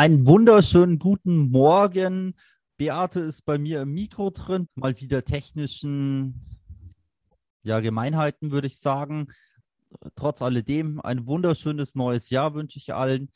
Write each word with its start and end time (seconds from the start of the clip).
Einen 0.00 0.24
wunderschönen 0.24 0.98
guten 0.98 1.50
Morgen. 1.50 2.34
Beate 2.78 3.20
ist 3.20 3.44
bei 3.44 3.58
mir 3.58 3.82
im 3.82 3.92
Mikro 3.92 4.30
drin. 4.30 4.66
Mal 4.74 4.98
wieder 4.98 5.26
technischen 5.26 6.40
ja, 7.62 7.80
Gemeinheiten, 7.80 8.50
würde 8.50 8.66
ich 8.66 8.80
sagen. 8.80 9.26
Trotz 10.14 10.40
alledem 10.40 11.02
ein 11.02 11.26
wunderschönes 11.26 11.96
neues 11.96 12.30
Jahr 12.30 12.54
wünsche 12.54 12.78
ich 12.78 12.94
allen 12.94 13.30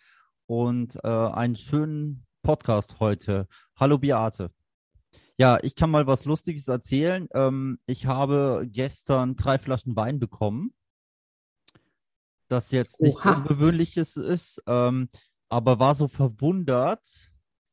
und 0.47 0.97
äh, 1.05 1.09
einen 1.09 1.55
schönen 1.55 2.25
Podcast 2.43 2.99
heute. 2.99 3.46
Hallo 3.77 3.99
Beate. 3.99 4.51
Ja, 5.37 5.59
ich 5.62 5.77
kann 5.77 5.91
mal 5.91 6.07
was 6.07 6.25
Lustiges 6.25 6.69
erzählen. 6.69 7.29
Ähm, 7.35 7.79
ich 7.85 8.07
habe 8.07 8.67
gestern 8.71 9.37
drei 9.37 9.59
Flaschen 9.59 9.96
Wein 9.96 10.19
bekommen. 10.19 10.73
Das 12.49 12.71
jetzt 12.71 13.03
nichts 13.03 13.27
Oha. 13.27 13.35
Ungewöhnliches 13.35 14.17
ist. 14.17 14.62
Ähm, 14.67 15.11
aber 15.55 15.79
war 15.79 15.95
so 15.95 16.09
verwundert, 16.09 17.30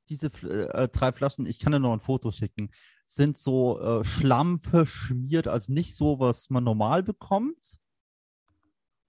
diese 0.07 0.27
äh, 0.27 0.87
drei 0.89 1.11
Flaschen, 1.11 1.47
ich 1.47 1.57
kann 1.57 1.71
dir 1.71 1.79
noch 1.79 1.93
ein 1.93 1.99
Foto 1.99 2.29
schicken, 2.29 2.69
sind 3.07 3.39
so 3.39 3.81
äh, 3.81 4.05
schlammverschmiert, 4.05 5.47
also 5.47 5.73
nicht 5.73 5.95
so, 5.95 6.19
was 6.19 6.51
man 6.51 6.63
normal 6.63 7.01
bekommt. 7.01 7.79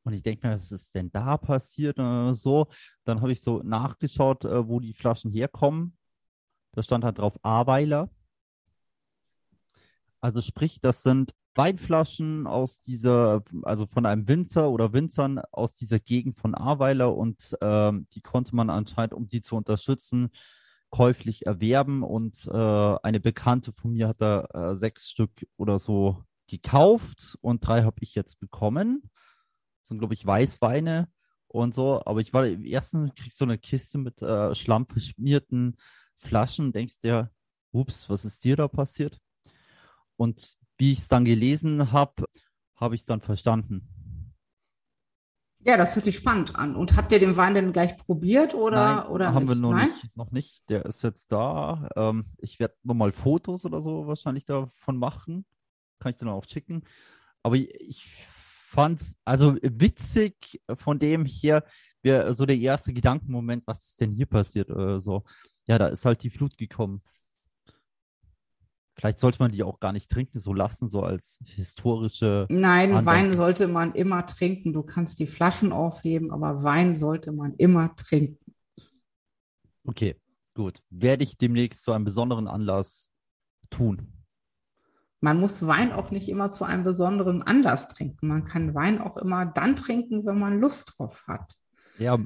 Und 0.05 0.15
ich 0.15 0.23
denke 0.23 0.47
mir, 0.47 0.55
was 0.55 0.73
ist 0.73 0.95
denn 0.95 1.13
da 1.13 1.37
passiert? 1.37 1.99
Äh, 1.99 2.33
so, 2.33 2.69
dann 3.05 3.21
habe 3.21 3.33
ich 3.33 3.43
so 3.43 3.63
nachgeschaut, 3.63 4.47
äh, 4.47 4.67
wo 4.67 4.81
die 4.81 4.95
Flaschen 4.95 5.31
herkommen. 5.31 5.99
Da 6.73 6.83
stand 6.83 7.05
halt 7.05 7.19
drauf 7.19 7.39
Aweiler. 7.43 8.09
Also 10.23 10.41
sprich, 10.41 10.81
das 10.81 11.03
sind 11.03 11.35
Weinflaschen 11.57 12.47
aus 12.47 12.81
dieser, 12.81 13.43
also 13.63 13.87
von 13.87 14.07
einem 14.07 14.29
Winzer 14.29 14.71
oder 14.71 14.93
Winzern 14.93 15.41
aus 15.51 15.75
dieser 15.75 15.99
Gegend 15.99 16.39
von 16.39 16.55
Ahrweiler 16.55 17.15
und 17.15 17.57
ähm, 17.61 18.07
die 18.15 18.23
konnte 18.23 18.55
man 18.55 18.71
anscheinend, 18.71 19.15
um 19.15 19.29
die 19.29 19.43
zu 19.43 19.57
unterstützen, 19.57 20.31
käuflich 20.91 21.45
erwerben 21.47 22.05
und 22.05 22.47
äh, 22.47 22.97
eine 23.03 23.21
Bekannte 23.21 23.73
von 23.73 23.93
mir 23.93 24.09
hat 24.09 24.21
da 24.21 24.45
äh, 24.55 24.77
sechs 24.77 25.09
Stück 25.11 25.47
oder 25.57 25.79
so 25.79 26.23
gekauft 26.49 27.37
und 27.41 27.67
drei 27.67 27.83
habe 27.83 27.97
ich 28.01 28.15
jetzt 28.15 28.39
bekommen. 28.39 29.03
Das 29.81 29.89
sind, 29.89 29.99
glaube 29.99 30.15
ich, 30.15 30.25
Weißweine 30.25 31.09
und 31.49 31.75
so, 31.75 32.01
aber 32.07 32.21
ich 32.21 32.33
war 32.33 32.47
im 32.47 32.65
ersten, 32.65 33.15
kriegst 33.15 33.39
so 33.39 33.45
eine 33.45 33.59
Kiste 33.59 33.99
mit 33.99 34.23
äh, 34.23 34.55
schlammverschmierten 34.55 35.77
Flaschen, 36.15 36.73
denkst 36.73 37.01
dir, 37.01 37.31
ups, 37.73 38.09
was 38.09 38.25
ist 38.25 38.45
dir 38.45 38.57
da 38.57 38.69
passiert? 38.69 39.19
Und 40.17 40.57
wie 40.79 40.93
ich 40.93 41.01
es 41.01 41.09
dann 41.09 41.25
gelesen 41.25 41.93
habe, 41.93 42.25
habe 42.77 42.95
ich 42.95 43.03
es 43.03 43.07
dann 43.07 43.21
verstanden. 43.21 43.89
Ja, 45.65 45.77
das 45.77 45.95
hört 45.95 46.05
sich 46.05 46.17
spannend 46.17 46.57
an. 46.57 46.75
Und 46.75 46.97
habt 46.97 47.13
ihr 47.13 47.21
den 47.21 47.37
Wein 47.37 47.55
denn 47.55 47.73
gleich 47.73 47.97
probiert 47.97 48.55
oder, 48.55 48.97
Nein, 48.97 49.07
oder 49.07 49.33
haben 49.33 49.45
nicht? 49.45 49.55
wir 49.55 49.61
noch 49.61 49.75
nicht, 49.75 50.17
noch 50.17 50.31
nicht. 50.33 50.69
Der 50.69 50.85
ist 50.87 51.03
jetzt 51.03 51.31
da. 51.31 51.89
Ähm, 51.95 52.27
ich 52.39 52.59
werde 52.59 52.75
nochmal 52.83 53.13
Fotos 53.13 53.65
oder 53.65 53.81
so 53.81 54.07
wahrscheinlich 54.09 54.45
davon 54.45 54.97
machen. 54.97 55.45
Kann 56.01 56.11
ich 56.11 56.17
dann 56.17 56.29
auch 56.29 56.45
schicken. 56.49 56.83
Aber 57.45 57.55
ich, 57.55 57.71
ich 57.81 58.05
fand 58.73 59.01
es 59.01 59.19
also 59.25 59.57
witzig 59.63 60.61
von 60.75 60.99
dem 60.99 61.25
hier, 61.27 61.63
wär 62.03 62.35
so 62.35 62.45
der 62.45 62.59
erste 62.59 62.93
Gedankenmoment, 62.93 63.63
was 63.67 63.87
ist 63.89 64.01
denn 64.01 64.11
hier 64.11 64.27
passiert? 64.27 64.69
Oder 64.69 64.99
so. 64.99 65.23
Ja, 65.67 65.79
da 65.79 65.87
ist 65.87 66.05
halt 66.05 66.25
die 66.25 66.31
Flut 66.31 66.59
gekommen. 66.59 67.03
Vielleicht 68.95 69.19
sollte 69.19 69.39
man 69.39 69.53
die 69.53 69.63
auch 69.63 69.81
gar 69.81 69.93
nicht 69.93 70.11
trinken, 70.11 70.39
so 70.39 70.53
lassen, 70.53 70.87
so 70.87 71.03
als 71.03 71.41
historische. 71.45 72.47
Nein, 72.51 72.93
Andenken. 72.93 73.07
Wein 73.07 73.37
sollte 73.37 73.69
man 73.69 73.95
immer 73.95 74.27
trinken. 74.27 74.73
Du 74.73 74.83
kannst 74.83 75.19
die 75.19 75.27
Flaschen 75.27 75.73
aufheben, 75.73 76.31
aber 76.31 76.63
Wein 76.63 76.95
sollte 76.95 77.33
man 77.33 77.55
immer 77.55 77.97
trinken. 77.97 78.55
Okay, 79.85 80.17
gut. 80.55 80.81
Werde 80.91 81.25
ich 81.25 81.39
demnächst 81.39 81.83
zu 81.83 81.93
einem 81.93 82.05
besonderen 82.05 82.49
Anlass 82.49 83.11
tun. 83.71 84.13
Man 85.21 85.41
muss 85.41 85.67
Wein 85.67 85.93
auch 85.93 86.11
nicht 86.11 86.29
immer 86.29 86.51
zu 86.51 86.65
einem 86.65 86.85
besonderen 86.85 87.43
Anlass 87.43 87.89
trinken. 87.89 88.29
Man 88.29 88.45
kann 88.45 88.75
Wein 88.75 89.01
auch 89.01 89.17
immer 89.17 89.47
dann 89.47 89.77
trinken, 89.77 90.27
wenn 90.27 90.39
man 90.39 90.61
Lust 90.61 90.95
drauf 90.97 91.25
hat. 91.27 91.55
Ja, 91.99 92.19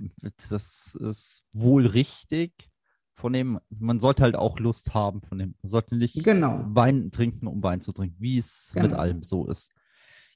das 0.48 0.94
ist 0.94 1.44
wohl 1.52 1.86
richtig 1.86 2.70
von 3.16 3.32
dem, 3.32 3.58
man 3.70 3.98
sollte 3.98 4.22
halt 4.22 4.36
auch 4.36 4.58
Lust 4.58 4.94
haben 4.94 5.22
von 5.22 5.38
dem. 5.38 5.54
Man 5.62 5.70
sollte 5.70 5.96
nicht 5.96 6.22
genau. 6.22 6.62
Wein 6.68 7.10
trinken, 7.10 7.46
um 7.46 7.62
Wein 7.62 7.80
zu 7.80 7.92
trinken, 7.92 8.16
wie 8.18 8.38
es 8.38 8.70
genau. 8.74 8.86
mit 8.86 8.96
allem 8.96 9.22
so 9.22 9.48
ist. 9.48 9.72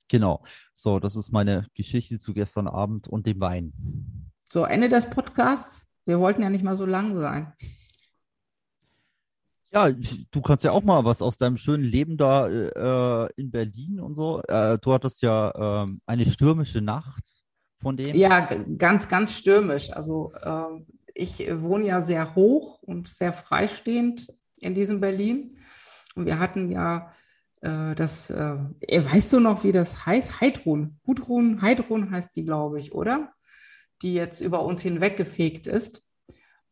Genau. 0.09 0.43
So, 0.73 0.99
das 0.99 1.15
ist 1.15 1.31
meine 1.31 1.67
Geschichte 1.75 2.19
zu 2.19 2.33
gestern 2.35 2.67
Abend 2.67 3.07
und 3.07 3.27
dem 3.27 3.41
Wein. 3.41 3.73
So, 4.51 4.65
Ende 4.65 4.89
des 4.89 5.09
Podcasts. 5.09 5.89
Wir 6.07 6.19
wollten 6.19 6.43
ja 6.43 6.51
nicht 6.51 6.65
mal 6.65 6.77
so 6.77 6.87
lang 6.87 7.17
sein. 7.17 7.53
Ja, 9.73 9.89
du 9.91 10.41
kannst 10.41 10.65
ja 10.65 10.73
auch 10.73 10.83
mal 10.83 11.05
was 11.05 11.23
aus 11.23 11.37
deinem 11.37 11.57
schönen 11.57 11.85
Leben 11.85 12.17
da 12.17 12.49
äh, 12.49 13.29
in 13.37 13.53
Berlin 13.53 14.01
und 14.01 14.17
so. 14.17 14.43
Äh, 14.43 14.79
du 14.79 14.93
hattest 14.93 15.23
ja 15.23 15.85
äh, 15.85 15.87
eine 16.07 16.27
stürmische 16.27 16.81
Nacht 16.81 17.23
von 17.77 17.97
dem. 17.97 18.17
Ja, 18.17 18.41
ganz, 18.79 19.09
ganz 19.09 19.33
stürmisch. 19.33 19.93
Also 19.93 20.33
ähm, 20.43 20.87
ich 21.21 21.39
wohne 21.61 21.87
ja 21.87 22.03
sehr 22.03 22.35
hoch 22.35 22.83
und 22.83 23.09
sehr 23.09 23.33
freistehend 23.33 24.33
in 24.57 24.75
diesem 24.75 25.01
Berlin. 25.01 25.59
Und 26.15 26.27
wir 26.27 26.39
hatten 26.39 26.71
ja 26.71 27.13
äh, 27.61 27.95
das, 27.95 28.31
äh, 28.31 28.57
weißt 28.89 29.33
du 29.35 29.41
noch, 29.41 29.65
wie 29.65 29.73
das 29.73 30.07
heißt? 30.07 30.41
Heidrun. 30.41 30.99
Hudrun, 31.07 31.63
Heidrun 31.63 32.11
heißt 32.11 32.35
die, 32.37 32.45
glaube 32.45 32.81
ich, 32.81 32.93
oder? 32.93 33.33
Die 34.03 34.15
jetzt 34.15 34.41
über 34.41 34.65
uns 34.65 34.81
hinweggefegt 34.81 35.67
ist. 35.67 36.03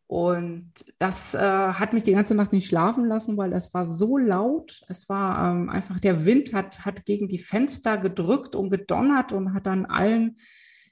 Und 0.06 0.72
das 0.98 1.34
äh, 1.34 1.38
hat 1.38 1.92
mich 1.92 2.02
die 2.02 2.12
ganze 2.12 2.34
Nacht 2.34 2.54
nicht 2.54 2.66
schlafen 2.66 3.04
lassen, 3.04 3.36
weil 3.36 3.52
es 3.52 3.74
war 3.74 3.84
so 3.84 4.16
laut. 4.16 4.80
Es 4.88 5.06
war 5.10 5.52
ähm, 5.52 5.68
einfach, 5.68 6.00
der 6.00 6.24
Wind 6.24 6.54
hat, 6.54 6.86
hat 6.86 7.04
gegen 7.04 7.28
die 7.28 7.38
Fenster 7.38 7.98
gedrückt 7.98 8.54
und 8.54 8.70
gedonnert 8.70 9.32
und 9.32 9.52
hat 9.52 9.66
dann 9.66 9.84
allen 9.84 10.38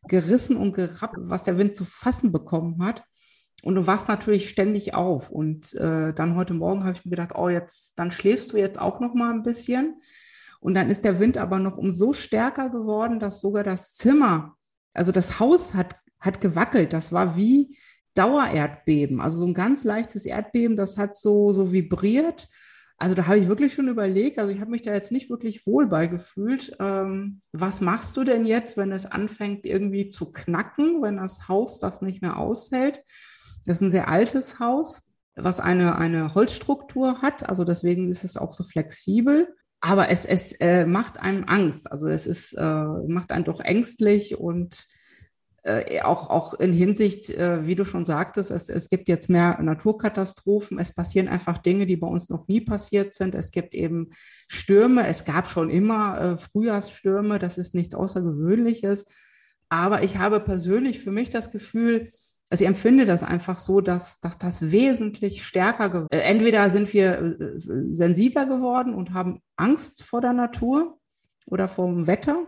gerissen 0.06 0.58
und 0.58 0.74
gerappt, 0.74 1.16
was 1.18 1.44
der 1.44 1.56
Wind 1.56 1.74
zu 1.74 1.86
fassen 1.86 2.30
bekommen 2.30 2.84
hat. 2.84 3.02
Und 3.66 3.74
du 3.74 3.88
wachst 3.88 4.06
natürlich 4.06 4.48
ständig 4.48 4.94
auf. 4.94 5.28
Und 5.28 5.74
äh, 5.74 6.14
dann 6.14 6.36
heute 6.36 6.54
Morgen 6.54 6.84
habe 6.84 6.92
ich 6.92 7.04
mir 7.04 7.10
gedacht, 7.10 7.32
oh, 7.34 7.48
jetzt, 7.48 7.98
dann 7.98 8.12
schläfst 8.12 8.52
du 8.52 8.58
jetzt 8.58 8.80
auch 8.80 9.00
noch 9.00 9.12
mal 9.12 9.32
ein 9.32 9.42
bisschen. 9.42 10.00
Und 10.60 10.74
dann 10.74 10.88
ist 10.88 11.04
der 11.04 11.18
Wind 11.18 11.36
aber 11.36 11.58
noch 11.58 11.76
umso 11.76 12.12
stärker 12.12 12.70
geworden, 12.70 13.18
dass 13.18 13.40
sogar 13.40 13.64
das 13.64 13.96
Zimmer, 13.96 14.56
also 14.94 15.10
das 15.10 15.40
Haus 15.40 15.74
hat, 15.74 15.96
hat 16.20 16.40
gewackelt. 16.40 16.92
Das 16.92 17.10
war 17.10 17.36
wie 17.36 17.76
Dauererdbeben. 18.14 19.20
Also 19.20 19.38
so 19.38 19.46
ein 19.46 19.54
ganz 19.54 19.82
leichtes 19.82 20.26
Erdbeben, 20.26 20.76
das 20.76 20.96
hat 20.96 21.16
so, 21.16 21.50
so 21.50 21.72
vibriert. 21.72 22.48
Also 22.98 23.16
da 23.16 23.26
habe 23.26 23.38
ich 23.38 23.48
wirklich 23.48 23.74
schon 23.74 23.88
überlegt, 23.88 24.38
also 24.38 24.52
ich 24.52 24.60
habe 24.60 24.70
mich 24.70 24.82
da 24.82 24.94
jetzt 24.94 25.10
nicht 25.10 25.28
wirklich 25.28 25.66
wohl 25.66 25.88
beigefühlt. 25.88 26.76
Ähm, 26.78 27.40
was 27.50 27.80
machst 27.80 28.16
du 28.16 28.22
denn 28.22 28.46
jetzt, 28.46 28.76
wenn 28.76 28.92
es 28.92 29.06
anfängt 29.06 29.66
irgendwie 29.66 30.08
zu 30.08 30.30
knacken, 30.30 31.02
wenn 31.02 31.16
das 31.16 31.48
Haus 31.48 31.80
das 31.80 32.00
nicht 32.00 32.22
mehr 32.22 32.36
aushält? 32.36 33.02
Das 33.66 33.76
ist 33.76 33.82
ein 33.82 33.90
sehr 33.90 34.08
altes 34.08 34.58
Haus, 34.58 35.02
was 35.34 35.60
eine, 35.60 35.96
eine 35.96 36.34
Holzstruktur 36.34 37.20
hat. 37.22 37.48
Also 37.48 37.64
deswegen 37.64 38.08
ist 38.08 38.24
es 38.24 38.36
auch 38.36 38.52
so 38.52 38.64
flexibel. 38.64 39.54
Aber 39.80 40.08
es, 40.08 40.24
es 40.24 40.52
äh, 40.52 40.86
macht 40.86 41.20
einem 41.20 41.44
Angst. 41.46 41.90
Also 41.90 42.08
es 42.08 42.26
ist, 42.26 42.54
äh, 42.54 42.84
macht 43.06 43.30
einen 43.32 43.44
doch 43.44 43.60
ängstlich 43.60 44.38
und 44.38 44.86
äh, 45.66 46.00
auch, 46.02 46.30
auch 46.30 46.54
in 46.54 46.72
Hinsicht, 46.72 47.28
äh, 47.30 47.66
wie 47.66 47.74
du 47.74 47.84
schon 47.84 48.04
sagtest, 48.04 48.52
es, 48.52 48.68
es 48.68 48.88
gibt 48.88 49.08
jetzt 49.08 49.28
mehr 49.28 49.60
Naturkatastrophen. 49.60 50.78
Es 50.78 50.94
passieren 50.94 51.26
einfach 51.26 51.58
Dinge, 51.58 51.86
die 51.86 51.96
bei 51.96 52.06
uns 52.06 52.28
noch 52.28 52.46
nie 52.46 52.60
passiert 52.60 53.14
sind. 53.14 53.34
Es 53.34 53.50
gibt 53.50 53.74
eben 53.74 54.10
Stürme. 54.46 55.06
Es 55.08 55.24
gab 55.24 55.48
schon 55.48 55.68
immer 55.68 56.20
äh, 56.20 56.38
Frühjahrsstürme. 56.38 57.40
Das 57.40 57.58
ist 57.58 57.74
nichts 57.74 57.96
Außergewöhnliches. 57.96 59.06
Aber 59.68 60.04
ich 60.04 60.18
habe 60.18 60.38
persönlich 60.38 61.00
für 61.00 61.10
mich 61.10 61.30
das 61.30 61.50
Gefühl, 61.50 62.10
also 62.48 62.62
ich 62.62 62.68
empfinde 62.68 63.06
das 63.06 63.22
einfach 63.22 63.58
so, 63.58 63.80
dass, 63.80 64.20
dass 64.20 64.38
das 64.38 64.70
wesentlich 64.70 65.44
stärker 65.44 65.88
geworden 65.88 66.08
äh, 66.12 66.20
Entweder 66.20 66.70
sind 66.70 66.92
wir 66.92 67.20
äh, 67.20 67.58
sensibler 67.58 68.46
geworden 68.46 68.94
und 68.94 69.12
haben 69.12 69.40
Angst 69.56 70.04
vor 70.04 70.20
der 70.20 70.32
Natur 70.32 70.98
oder 71.46 71.68
vom 71.68 72.06
Wetter, 72.06 72.46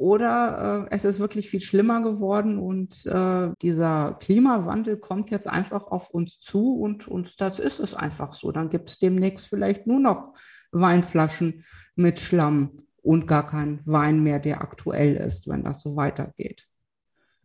oder 0.00 0.86
äh, 0.90 0.94
es 0.94 1.04
ist 1.04 1.20
wirklich 1.20 1.50
viel 1.50 1.60
schlimmer 1.60 2.00
geworden 2.00 2.56
und 2.56 3.04
äh, 3.04 3.50
dieser 3.60 4.16
Klimawandel 4.18 4.96
kommt 4.96 5.30
jetzt 5.30 5.46
einfach 5.46 5.88
auf 5.88 6.08
uns 6.08 6.38
zu 6.38 6.80
und, 6.80 7.06
und 7.06 7.38
das 7.42 7.58
ist 7.58 7.80
es 7.80 7.92
einfach 7.92 8.32
so. 8.32 8.50
Dann 8.50 8.70
gibt 8.70 8.88
es 8.88 8.98
demnächst 8.98 9.46
vielleicht 9.46 9.86
nur 9.86 10.00
noch 10.00 10.32
Weinflaschen 10.72 11.66
mit 11.96 12.18
Schlamm 12.18 12.80
und 13.02 13.28
gar 13.28 13.46
kein 13.46 13.82
Wein 13.84 14.22
mehr, 14.22 14.38
der 14.38 14.62
aktuell 14.62 15.16
ist, 15.16 15.48
wenn 15.48 15.64
das 15.64 15.82
so 15.82 15.96
weitergeht. 15.96 16.66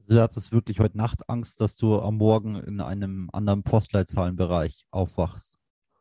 Du 0.07 0.22
hattest 0.22 0.52
wirklich 0.52 0.80
heute 0.80 0.98
Nacht 0.98 1.30
Angst, 1.30 1.62
dass 1.62 1.78
du 1.78 2.00
am 2.00 2.18
Morgen 2.18 2.56
in 2.56 2.80
einem 2.80 3.30
anderen 3.34 3.63
Postleitzahlenbereich 3.63 4.86
aufwachst. 4.92 5.57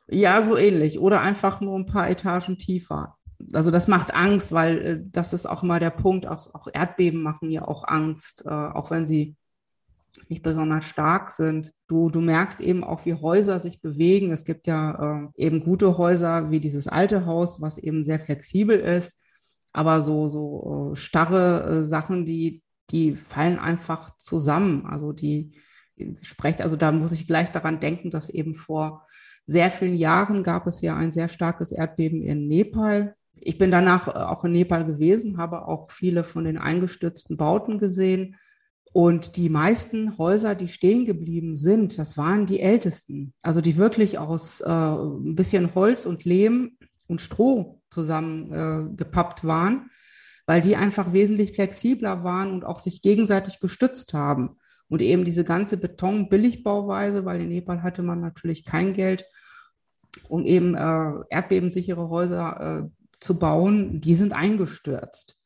Ja, 0.09 0.43
so 0.43 0.57
ähnlich. 0.57 0.99
Oder 0.99 1.23
einfach 1.23 1.61
nur 1.61 1.79
ein 1.79 1.87
paar 1.87 2.11
Etagen 2.11 2.59
tiefer. 2.59 3.17
Also 3.53 3.71
das 3.71 3.89
macht 3.89 4.15
Angst, 4.15 4.53
weil 4.53 4.79
äh, 4.79 5.01
das 5.11 5.33
ist 5.33 5.47
auch 5.47 5.63
immer 5.63 5.81
der 5.81 5.91
Punkt. 5.91 6.27
Auch, 6.27 6.55
auch 6.55 6.69
Erdbeben 6.73 7.23
machen 7.23 7.51
ja 7.51 7.67
auch 7.67 7.85
Angst, 7.87 8.45
äh, 8.45 8.51
auch 8.51 8.91
wenn 8.91 9.07
sie 9.07 9.37
nicht 10.29 10.43
besonders 10.43 10.85
stark 10.85 11.31
sind. 11.31 11.73
Du, 11.89 12.11
du 12.11 12.21
merkst 12.21 12.61
eben 12.61 12.85
auch, 12.85 13.05
wie 13.07 13.15
Häuser 13.15 13.59
sich 13.59 13.81
bewegen. 13.81 14.33
Es 14.33 14.45
gibt 14.45 14.67
ja 14.67 15.25
äh, 15.25 15.29
eben 15.37 15.65
gute 15.65 15.99
Häuser 15.99 16.51
wie 16.51 16.61
dieses 16.61 16.89
alte 16.89 17.27
Haus, 17.27 17.61
was 17.61 17.79
eben 17.79 18.05
sehr 18.05 18.21
flexibel 18.21 18.79
ist. 18.79 19.21
Aber 19.73 20.03
so, 20.03 20.29
so 20.29 20.93
äh, 20.93 20.97
starre 20.97 21.65
äh, 21.65 21.85
Sachen, 21.85 22.27
die, 22.27 22.63
die 22.91 23.17
fallen 23.17 23.59
einfach 23.59 24.17
zusammen. 24.19 24.87
Also 24.87 25.13
die 25.13 25.53
sprecht, 26.21 26.61
also 26.61 26.77
da 26.77 26.93
muss 26.93 27.13
ich 27.13 27.27
gleich 27.27 27.51
daran 27.51 27.81
denken, 27.81 28.11
dass 28.11 28.31
eben 28.31 28.55
vor 28.55 29.07
sehr 29.47 29.71
vielen 29.71 29.97
Jahren 29.97 30.43
gab 30.43 30.67
es 30.67 30.81
ja 30.81 30.97
ein 30.97 31.13
sehr 31.13 31.29
starkes 31.29 31.71
Erdbeben 31.73 32.23
in 32.23 32.49
Nepal. 32.49 33.15
Ich 33.35 33.59
bin 33.59 33.71
danach 33.71 34.09
auch 34.09 34.45
in 34.45 34.53
Nepal 34.53 34.87
gewesen, 34.87 35.37
habe 35.37 35.69
auch 35.69 35.91
viele 35.91 36.25
von 36.25 36.45
den 36.45 36.57
eingestürzten 36.57 37.37
Bauten 37.37 37.79
gesehen. 37.79 38.37
Und 38.93 39.37
die 39.37 39.49
meisten 39.49 40.17
Häuser, 40.19 40.55
die 40.55 40.69
stehen 40.69 41.05
geblieben 41.05 41.57
sind, 41.57 41.99
das 41.99 42.17
waren 42.17 42.47
die 42.47 42.61
ältesten. 42.61 43.35
Also 43.43 43.61
die 43.61 43.77
wirklich 43.77 44.19
aus 44.19 44.61
äh, 44.61 44.69
ein 44.69 45.35
bisschen 45.35 45.75
Holz 45.75 46.07
und 46.07 46.25
Lehm 46.25 46.79
und 47.09 47.21
Stroh 47.21 47.81
zusammengepappt 47.91 49.45
äh, 49.45 49.47
waren, 49.47 49.91
weil 50.47 50.61
die 50.61 50.77
einfach 50.77 51.13
wesentlich 51.13 51.53
flexibler 51.53 52.25
waren 52.25 52.53
und 52.53 52.65
auch 52.65 52.79
sich 52.79 53.03
gegenseitig 53.03 53.61
gestützt 53.61 54.15
haben. 54.15 54.57
Und 54.89 55.01
eben 55.01 55.25
diese 55.25 55.45
ganze 55.45 55.77
Beton-Billigbauweise, 55.77 57.25
weil 57.25 57.41
in 57.41 57.49
Nepal 57.49 57.83
hatte 57.83 58.03
man 58.03 58.21
natürlich 58.21 58.65
kein 58.65 58.93
Geld, 58.93 59.25
um 60.29 60.45
eben 60.45 60.75
äh, 60.75 61.13
erdbebensichere 61.31 62.09
Häuser 62.09 62.85
äh, 62.85 63.05
zu 63.19 63.39
bauen, 63.39 64.01
die 64.01 64.15
sind 64.15 64.33
eingestürzt. 64.33 65.39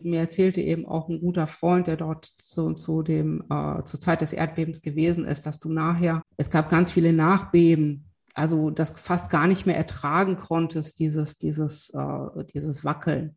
Mir 0.00 0.18
erzählte 0.18 0.60
eben 0.60 0.84
auch 0.84 1.08
ein 1.08 1.20
guter 1.20 1.46
Freund, 1.46 1.86
der 1.86 1.96
dort 1.96 2.24
zu, 2.38 2.74
zu 2.74 3.02
dem, 3.02 3.44
äh, 3.48 3.84
zur 3.84 4.00
Zeit 4.00 4.20
des 4.20 4.32
Erdbebens 4.32 4.82
gewesen 4.82 5.24
ist, 5.24 5.46
dass 5.46 5.60
du 5.60 5.72
nachher, 5.72 6.22
es 6.36 6.50
gab 6.50 6.68
ganz 6.68 6.90
viele 6.90 7.12
Nachbeben, 7.12 8.10
also 8.34 8.70
das 8.70 8.90
fast 8.96 9.30
gar 9.30 9.46
nicht 9.46 9.64
mehr 9.64 9.76
ertragen 9.76 10.36
konntest, 10.36 10.98
dieses, 10.98 11.38
dieses, 11.38 11.90
äh, 11.90 12.44
dieses 12.52 12.84
Wackeln. 12.84 13.36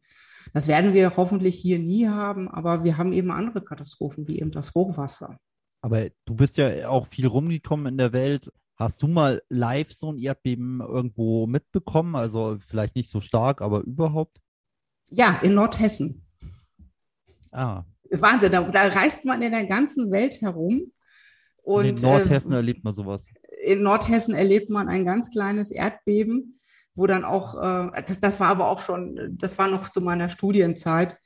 Das 0.56 0.70
werden 0.70 0.94
wir 0.94 1.18
hoffentlich 1.18 1.60
hier 1.60 1.80
nie 1.80 2.08
haben, 2.08 2.48
aber 2.48 2.86
wir 2.86 2.98
haben 2.98 3.12
eben 3.12 3.30
andere 3.30 3.62
Katastrophen, 3.62 4.26
wie 4.30 4.40
eben 4.40 4.52
das 4.52 4.74
Hochwasser. 4.74 5.38
Aber 5.82 6.08
du 6.24 6.34
bist 6.34 6.56
ja 6.56 6.88
auch 6.88 7.08
viel 7.08 7.28
rumgekommen 7.28 7.88
in 7.88 7.98
der 7.98 8.14
Welt. 8.14 8.50
Hast 8.78 9.04
du 9.04 9.10
mal 9.10 9.42
live 9.50 9.92
so 9.92 10.14
ein 10.14 10.18
Erdbeben 10.18 10.80
irgendwo 10.80 11.46
mitbekommen? 11.46 12.16
Also 12.16 12.58
vielleicht 12.66 12.96
nicht 12.96 13.10
so 13.10 13.20
stark, 13.20 13.62
aber 13.62 13.82
überhaupt? 13.82 14.40
Ja, 15.10 15.42
in 15.42 15.56
Nordhessen. 15.56 16.26
Ah. 17.52 17.84
Wahnsinn, 18.10 18.54
da, 18.54 18.62
da 18.62 18.88
reist 18.88 19.26
man 19.26 19.42
in 19.42 19.52
der 19.52 19.66
ganzen 19.66 20.10
Welt 20.10 20.40
herum. 20.40 20.94
Und, 21.64 21.86
in 21.86 21.96
Nordhessen 21.96 22.54
äh, 22.54 22.58
erlebt 22.58 22.82
man 22.82 22.94
sowas. 22.94 23.28
In 23.62 23.84
Nordhessen 23.84 24.34
erlebt 24.34 24.70
man 24.70 24.88
ein 24.88 25.04
ganz 25.04 25.30
kleines 25.32 25.70
Erdbeben 25.72 26.62
wo 26.96 27.08
dann 27.08 27.24
auch, 27.24 27.56
äh, 27.56 28.04
das, 28.08 28.20
das 28.20 28.40
war 28.40 28.48
aber 28.48 28.70
auch 28.70 28.80
schon, 28.80 29.38
das 29.38 29.58
war 29.58 29.68
noch 29.68 29.90
zu 29.90 30.02
meiner 30.02 30.30
Studienzeit. 30.30 31.18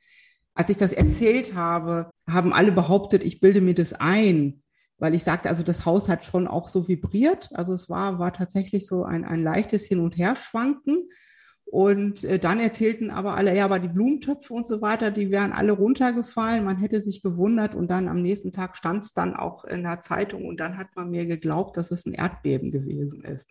Als 0.55 0.69
ich 0.69 0.77
das 0.77 0.91
erzählt 0.91 1.55
habe, 1.55 2.11
haben 2.29 2.53
alle 2.53 2.71
behauptet, 2.71 3.23
ich 3.23 3.39
bilde 3.39 3.61
mir 3.61 3.75
das 3.75 3.93
ein, 3.93 4.61
weil 4.97 5.15
ich 5.15 5.23
sagte, 5.23 5.47
also 5.47 5.63
das 5.63 5.85
Haus 5.85 6.09
hat 6.09 6.25
schon 6.25 6.47
auch 6.47 6.67
so 6.67 6.87
vibriert. 6.87 7.49
Also 7.53 7.73
es 7.73 7.87
war, 7.87 8.19
war 8.19 8.33
tatsächlich 8.33 8.85
so 8.85 9.05
ein, 9.05 9.23
ein 9.23 9.41
leichtes 9.41 9.85
Hin- 9.85 10.01
und 10.01 10.17
Herschwanken. 10.17 11.07
Und 11.71 12.23
äh, 12.23 12.39
dann 12.39 12.59
erzählten 12.59 13.11
aber 13.11 13.35
alle, 13.37 13.55
ja, 13.55 13.65
aber 13.65 13.77
die 13.77 13.87
Blumentöpfe 13.87 14.53
und 14.55 14.65
so 14.65 14.81
weiter, 14.81 15.11
die 15.11 15.29
wären 15.29 15.53
alle 15.53 15.73
runtergefallen. 15.73 16.65
Man 16.65 16.77
hätte 16.77 16.99
sich 16.99 17.21
gewundert 17.21 17.75
und 17.75 17.91
dann 17.91 18.07
am 18.07 18.23
nächsten 18.23 18.51
Tag 18.51 18.75
stand 18.75 19.03
es 19.03 19.13
dann 19.13 19.35
auch 19.35 19.65
in 19.65 19.83
der 19.83 20.01
Zeitung 20.01 20.45
und 20.45 20.59
dann 20.59 20.77
hat 20.77 20.95
man 20.95 21.11
mir 21.11 21.27
geglaubt, 21.27 21.77
dass 21.77 21.91
es 21.91 22.07
ein 22.07 22.13
Erdbeben 22.13 22.71
gewesen 22.71 23.23
ist. 23.23 23.47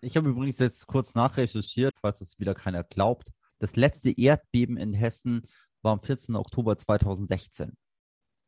Ich 0.00 0.16
habe 0.16 0.28
übrigens 0.28 0.58
jetzt 0.58 0.86
kurz 0.86 1.14
nachrecherchiert, 1.14 1.94
falls 2.00 2.20
es 2.20 2.38
wieder 2.38 2.54
keiner 2.54 2.84
glaubt. 2.84 3.28
Das 3.58 3.74
letzte 3.74 4.10
Erdbeben 4.10 4.76
in 4.76 4.92
Hessen 4.92 5.42
war 5.82 5.92
am 5.92 6.00
14. 6.00 6.36
Oktober 6.36 6.78
2016 6.78 7.72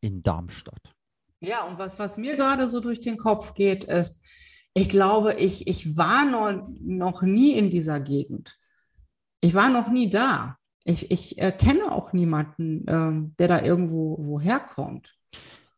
in 0.00 0.22
Darmstadt. 0.22 0.94
Ja, 1.40 1.64
und 1.64 1.78
was, 1.78 1.98
was 1.98 2.18
mir 2.18 2.36
gerade 2.36 2.68
so 2.68 2.80
durch 2.80 3.00
den 3.00 3.16
Kopf 3.16 3.54
geht, 3.54 3.84
ist, 3.84 4.22
ich 4.74 4.88
glaube, 4.88 5.34
ich, 5.34 5.66
ich 5.66 5.96
war 5.96 6.24
noch, 6.24 6.68
noch 6.80 7.22
nie 7.22 7.54
in 7.54 7.70
dieser 7.70 7.98
Gegend. 7.98 8.56
Ich 9.40 9.54
war 9.54 9.70
noch 9.70 9.88
nie 9.88 10.08
da. 10.10 10.56
Ich, 10.84 11.10
ich 11.10 11.38
äh, 11.38 11.50
kenne 11.50 11.90
auch 11.90 12.12
niemanden, 12.12 12.84
ähm, 12.86 13.34
der 13.38 13.48
da 13.48 13.62
irgendwo 13.62 14.16
woher 14.20 14.60
kommt. 14.60 15.16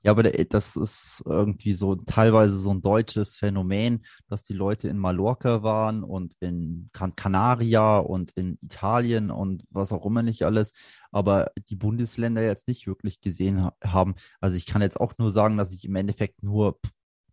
Ja, 0.03 0.11
aber 0.13 0.25
das 0.25 0.75
ist 0.75 1.23
irgendwie 1.25 1.75
so 1.75 1.95
teilweise 1.95 2.57
so 2.57 2.73
ein 2.73 2.83
deutsches 2.83 3.37
Phänomen, 3.37 4.03
dass 4.27 4.43
die 4.43 4.53
Leute 4.53 4.89
in 4.89 4.99
Mallorca 4.99 5.63
waren 5.63 6.03
und 6.03 6.35
in 6.41 6.91
Gran 6.93 7.15
Canaria 7.15 7.99
und 7.99 8.33
in 8.33 8.59
Italien 8.63 9.31
und 9.31 9.65
was 9.71 9.93
auch 9.93 10.05
immer 10.05 10.23
nicht 10.23 10.43
alles, 10.43 10.73
aber 11.13 11.53
die 11.69 11.77
Bundesländer 11.77 12.43
jetzt 12.43 12.67
nicht 12.67 12.87
wirklich 12.89 13.21
gesehen 13.21 13.63
ha 13.63 13.75
haben. 13.85 14.17
Also 14.41 14.57
ich 14.57 14.67
kann 14.67 14.83
jetzt 14.83 15.01
auch 15.01 15.13
nur 15.19 15.31
sagen, 15.31 15.57
dass 15.57 15.73
ich 15.73 15.85
im 15.85 15.95
Endeffekt 15.95 16.43
nur 16.43 16.81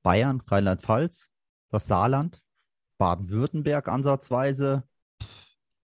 Bayern, 0.04 0.42
Rheinland-Pfalz, 0.46 1.30
das 1.70 1.88
Saarland, 1.88 2.42
Baden-Württemberg 3.00 3.88
ansatzweise. 3.88 4.84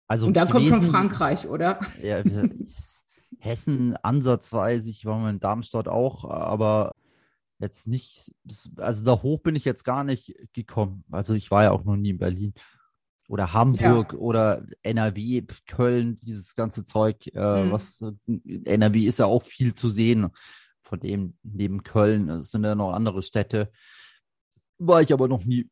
Also 0.09 0.27
und 0.27 0.35
dann 0.35 0.49
gewesen, 0.49 0.71
kommt 0.71 0.83
schon 0.83 0.91
Frankreich, 0.91 1.49
oder? 1.49 1.81
Ja, 2.03 2.23
Hessen 3.39 3.97
ansatzweise, 3.97 4.91
ich 4.91 5.05
war 5.05 5.19
mal 5.19 5.31
in 5.31 5.41
Darmstadt 5.41 5.89
auch, 5.89 6.25
aber 6.25 6.93
jetzt 7.59 7.87
nicht, 7.87 8.33
also 8.77 9.05
da 9.05 9.23
hoch 9.23 9.41
bin 9.41 9.55
ich 9.55 9.65
jetzt 9.65 9.85
gar 9.85 10.05
nicht 10.05 10.35
gekommen. 10.53 11.05
Also 11.11 11.35
ich 11.35 11.51
war 11.51 11.65
ja 11.65 11.71
auch 11.71 11.85
noch 11.85 11.97
nie 11.97 12.11
in 12.11 12.19
Berlin 12.19 12.55
oder 13.29 13.53
Hamburg 13.53 14.13
ja. 14.13 14.19
oder 14.19 14.67
NRW, 14.83 15.43
Köln, 15.67 16.21
dieses 16.21 16.55
ganze 16.55 16.85
Zeug, 16.85 17.27
äh, 17.35 17.65
mhm. 17.65 17.73
was 17.73 18.05
NRW 18.27 19.07
ist 19.07 19.19
ja 19.19 19.27
auch 19.27 19.43
viel 19.43 19.75
zu 19.75 19.91
sehen. 19.91 20.29
Von 20.83 21.01
dem 21.01 21.37
neben 21.43 21.83
Köln 21.83 22.43
sind 22.43 22.65
ja 22.65 22.77
noch 22.77 22.93
andere 22.93 23.23
Städte. 23.23 23.73
War 24.79 25.03
ich 25.03 25.13
aber 25.13 25.27
noch 25.27 25.45
nie. 25.45 25.69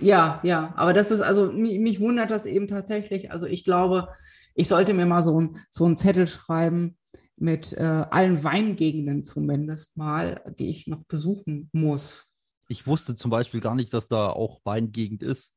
Ja, 0.00 0.40
ja, 0.42 0.72
aber 0.76 0.92
das 0.92 1.10
ist 1.10 1.20
also 1.20 1.50
mich, 1.50 1.78
mich 1.78 2.00
wundert 2.00 2.30
das 2.30 2.46
eben 2.46 2.66
tatsächlich. 2.66 3.30
Also 3.30 3.46
ich 3.46 3.64
glaube, 3.64 4.08
ich 4.54 4.68
sollte 4.68 4.94
mir 4.94 5.06
mal 5.06 5.22
so, 5.22 5.40
ein, 5.40 5.56
so 5.70 5.84
einen 5.84 5.96
Zettel 5.96 6.26
schreiben 6.26 6.96
mit 7.36 7.72
äh, 7.72 8.06
allen 8.10 8.44
Weingegenden 8.44 9.24
zumindest 9.24 9.96
mal, 9.96 10.40
die 10.58 10.70
ich 10.70 10.86
noch 10.86 11.04
besuchen 11.04 11.68
muss. 11.72 12.24
Ich 12.68 12.86
wusste 12.86 13.14
zum 13.14 13.30
Beispiel 13.30 13.60
gar 13.60 13.74
nicht, 13.74 13.92
dass 13.92 14.08
da 14.08 14.28
auch 14.28 14.60
Weingegend 14.64 15.22
ist. 15.22 15.54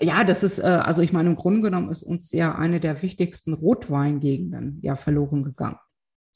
Ja, 0.00 0.24
das 0.24 0.42
ist, 0.42 0.58
äh, 0.58 0.62
also 0.62 1.02
ich 1.02 1.12
meine, 1.12 1.30
im 1.30 1.36
Grunde 1.36 1.60
genommen 1.60 1.90
ist 1.90 2.02
uns 2.02 2.32
ja 2.32 2.54
eine 2.54 2.80
der 2.80 3.02
wichtigsten 3.02 3.52
Rotweingegenden 3.52 4.80
ja 4.82 4.96
verloren 4.96 5.42
gegangen. 5.42 5.78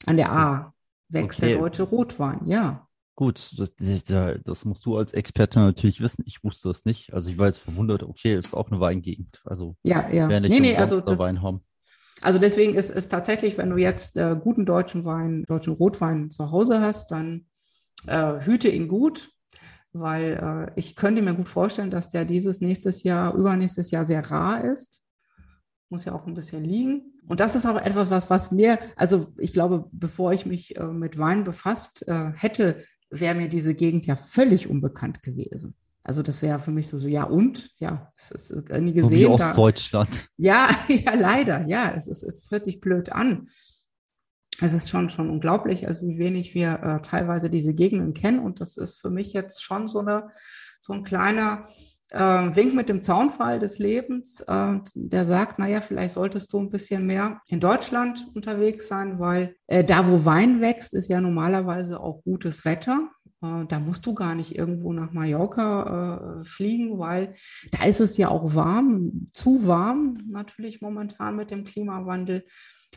An 0.05 0.17
der 0.17 0.31
A 0.31 0.73
wächst 1.09 1.39
okay. 1.39 1.49
der 1.49 1.59
deutsche 1.59 1.83
Rotwein, 1.83 2.47
ja. 2.47 2.87
Gut, 3.15 3.59
das, 3.59 3.75
das, 3.75 4.05
das, 4.45 4.63
musst 4.63 4.85
du 4.85 4.95
als 4.95 5.11
Experte 5.11 5.59
natürlich 5.59 5.99
wissen. 5.99 6.23
Ich 6.25 6.41
wusste 6.41 6.69
das 6.69 6.85
nicht. 6.85 7.13
Also 7.13 7.29
ich 7.29 7.37
war 7.37 7.47
jetzt 7.47 7.57
verwundert, 7.57 8.01
okay, 8.03 8.35
ist 8.35 8.53
auch 8.53 8.71
eine 8.71 8.79
Weingegend. 8.79 9.41
Also 9.43 9.75
ja, 9.83 10.09
ja. 10.09 10.29
wer 10.29 10.39
nicht 10.39 10.51
nee, 10.51 10.61
nee, 10.61 10.77
also 10.77 11.01
das, 11.01 11.19
Wein 11.19 11.41
haben. 11.41 11.61
Also 12.21 12.39
deswegen 12.39 12.75
ist 12.75 12.89
es 12.89 13.09
tatsächlich, 13.09 13.57
wenn 13.57 13.69
du 13.69 13.77
jetzt 13.77 14.17
äh, 14.17 14.35
guten 14.41 14.65
deutschen 14.65 15.05
Wein, 15.05 15.43
deutschen 15.47 15.73
Rotwein 15.73 16.31
zu 16.31 16.51
Hause 16.51 16.81
hast, 16.81 17.11
dann 17.11 17.45
äh, 18.07 18.39
hüte 18.41 18.69
ihn 18.69 18.87
gut, 18.87 19.31
weil 19.93 20.69
äh, 20.75 20.79
ich 20.79 20.95
könnte 20.95 21.21
mir 21.21 21.33
gut 21.33 21.47
vorstellen, 21.47 21.91
dass 21.91 22.09
der 22.09 22.25
dieses 22.25 22.61
nächstes 22.61 23.03
Jahr, 23.03 23.33
übernächstes 23.33 23.91
Jahr 23.91 24.05
sehr 24.05 24.29
rar 24.29 24.63
ist. 24.63 25.01
Muss 25.89 26.05
ja 26.05 26.13
auch 26.13 26.27
ein 26.27 26.35
bisschen 26.35 26.63
liegen. 26.63 27.13
Und 27.27 27.39
das 27.39 27.55
ist 27.55 27.65
auch 27.65 27.79
etwas, 27.79 28.11
was, 28.11 28.29
was 28.29 28.51
mir, 28.51 28.79
also 28.95 29.33
ich 29.37 29.53
glaube, 29.53 29.89
bevor 29.91 30.33
ich 30.33 30.45
mich 30.45 30.75
äh, 30.75 30.83
mit 30.83 31.17
Wein 31.17 31.43
befasst 31.43 32.07
äh, 32.07 32.31
hätte, 32.35 32.83
wäre 33.09 33.35
mir 33.35 33.49
diese 33.49 33.73
Gegend 33.73 34.05
ja 34.05 34.15
völlig 34.15 34.69
unbekannt 34.69 35.21
gewesen. 35.21 35.75
Also 36.09 36.23
das 36.23 36.41
wäre 36.41 36.57
für 36.57 36.71
mich 36.71 36.87
so, 36.87 36.97
so, 36.97 37.07
ja 37.07 37.23
und? 37.23 37.69
Ja, 37.77 38.11
es 38.17 38.31
ist 38.31 38.71
nie 38.71 38.93
gesehen. 38.93 39.11
Wie 39.11 39.27
Ostdeutschland. 39.27 40.27
Ja, 40.37 40.67
ja, 40.87 41.13
leider, 41.13 41.67
ja, 41.67 41.93
es, 41.95 42.07
ist, 42.07 42.23
es 42.23 42.49
hört 42.49 42.65
sich 42.65 42.81
blöd 42.81 43.11
an. 43.11 43.47
Es 44.59 44.73
ist 44.73 44.89
schon, 44.89 45.09
schon 45.09 45.29
unglaublich, 45.29 45.87
also 45.87 46.01
wie 46.07 46.17
wenig 46.17 46.55
wir 46.55 46.81
äh, 46.81 47.01
teilweise 47.03 47.51
diese 47.51 47.75
Gegenden 47.75 48.15
kennen. 48.15 48.39
Und 48.39 48.59
das 48.59 48.75
ist 48.75 48.99
für 48.99 49.11
mich 49.11 49.33
jetzt 49.33 49.63
schon 49.63 49.87
so, 49.87 49.99
eine, 49.99 50.31
so 50.79 50.93
ein 50.93 51.03
kleiner 51.03 51.65
äh, 52.09 52.19
Wink 52.19 52.73
mit 52.73 52.89
dem 52.89 53.03
Zaunfall 53.03 53.59
des 53.59 53.77
Lebens, 53.77 54.41
äh, 54.47 54.79
der 54.95 55.25
sagt, 55.25 55.59
naja, 55.59 55.79
vielleicht 55.79 56.15
solltest 56.15 56.51
du 56.53 56.59
ein 56.59 56.71
bisschen 56.71 57.05
mehr 57.05 57.39
in 57.47 57.59
Deutschland 57.59 58.25
unterwegs 58.33 58.87
sein, 58.87 59.19
weil 59.19 59.55
äh, 59.67 59.83
da, 59.83 60.07
wo 60.07 60.25
Wein 60.25 60.59
wächst, 60.59 60.95
ist 60.95 61.09
ja 61.09 61.21
normalerweise 61.21 61.99
auch 61.99 62.23
gutes 62.23 62.65
Wetter. 62.65 63.09
Äh, 63.41 63.65
da 63.67 63.79
musst 63.79 64.05
du 64.05 64.13
gar 64.13 64.35
nicht 64.35 64.55
irgendwo 64.55 64.93
nach 64.93 65.11
Mallorca 65.11 66.41
äh, 66.41 66.43
fliegen, 66.45 66.99
weil 66.99 67.35
da 67.71 67.85
ist 67.85 67.99
es 67.99 68.17
ja 68.17 68.29
auch 68.29 68.55
warm, 68.55 69.29
zu 69.33 69.67
warm 69.67 70.17
natürlich 70.29 70.81
momentan 70.81 71.35
mit 71.35 71.51
dem 71.51 71.63
Klimawandel. 71.63 72.45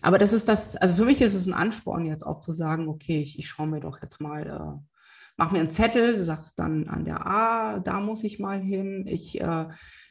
Aber 0.01 0.19
das 0.19 0.33
ist 0.33 0.49
das, 0.49 0.77
also 0.77 0.95
für 0.95 1.05
mich 1.05 1.21
ist 1.21 1.35
es 1.35 1.47
ein 1.47 1.55
Ansporn 1.55 2.07
jetzt 2.07 2.27
auch 2.27 2.41
zu 2.41 2.53
sagen, 2.53 2.89
okay, 2.89 3.23
ich, 3.23 3.39
ich 3.39 3.49
schaue 3.49 3.69
mir 3.69 3.81
doch 3.81 4.01
jetzt 4.03 4.21
mal, 4.21 4.47
äh, 4.47 5.03
mache 5.37 5.55
mir 5.55 5.61
einen 5.61 5.71
Zettel, 5.71 6.23
sagst 6.25 6.59
dann 6.59 6.89
an 6.89 7.05
der 7.05 7.27
A, 7.27 7.79
da 7.79 8.01
muss 8.01 8.25
ich 8.25 8.39
mal 8.39 8.61
hin. 8.61 9.07
Ich 9.07 9.41
äh, 9.41 9.67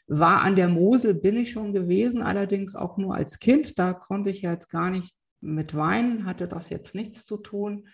war 0.08 0.42
an 0.42 0.56
der 0.56 0.68
Mosel, 0.68 1.14
bin 1.14 1.38
ich 1.38 1.52
schon 1.52 1.74
gewesen, 1.74 2.22
allerdings 2.22 2.76
auch 2.76 2.98
nur 2.98 3.16
als 3.16 3.40
Kind. 3.40 3.80
Da 3.80 3.94
konnte 3.94 4.30
ich 4.30 4.42
jetzt 4.42 4.70
gar 4.70 4.90
nicht 4.90 5.16
mit 5.42 5.76
Wein, 5.76 6.26
hatte 6.26 6.48
das 6.48 6.70
jetzt 6.70 6.96
nichts 6.96 7.26
zu 7.26 7.38
tun. 7.38 7.88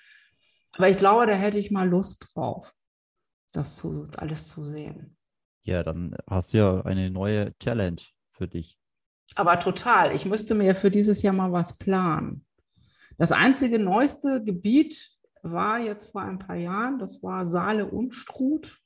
Aber 0.77 0.89
ich 0.89 0.97
glaube, 0.97 1.25
da 1.25 1.33
hätte 1.33 1.57
ich 1.57 1.71
mal 1.71 1.89
Lust 1.89 2.27
drauf, 2.33 2.73
das 3.51 3.75
zu, 3.75 4.07
alles 4.17 4.47
zu 4.47 4.63
sehen. 4.63 5.17
Ja, 5.63 5.83
dann 5.83 6.15
hast 6.29 6.53
du 6.53 6.57
ja 6.57 6.81
eine 6.85 7.09
neue 7.09 7.57
Challenge 7.57 8.01
für 8.27 8.47
dich. 8.47 8.77
Aber 9.35 9.59
total. 9.59 10.15
Ich 10.15 10.25
müsste 10.25 10.55
mir 10.55 10.75
für 10.75 10.91
dieses 10.91 11.21
Jahr 11.23 11.33
mal 11.33 11.51
was 11.51 11.77
planen. 11.77 12.45
Das 13.17 13.31
einzige 13.31 13.79
neueste 13.79 14.43
Gebiet 14.43 15.11
war 15.41 15.79
jetzt 15.79 16.11
vor 16.11 16.21
ein 16.21 16.39
paar 16.39 16.55
Jahren, 16.55 16.99
das 16.99 17.23
war 17.23 17.47
Saale 17.47 17.87
und 17.87 18.13
Struth. 18.13 18.79